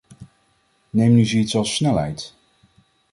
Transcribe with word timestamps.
Neem 0.93 1.13
nu 1.15 1.25
zoiets 1.25 1.55
als 1.55 1.75
snelheid. 1.75 2.21